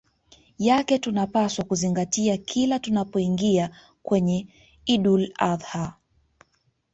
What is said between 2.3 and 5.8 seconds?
kila tunapoingia kwenye Idul Adh